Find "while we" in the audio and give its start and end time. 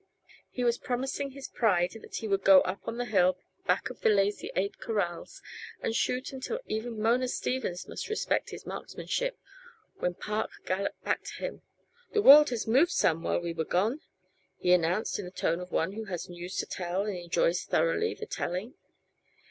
13.21-13.53